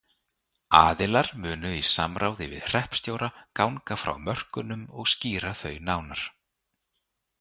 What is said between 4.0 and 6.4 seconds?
frá mörkunum og skýra þau nánar.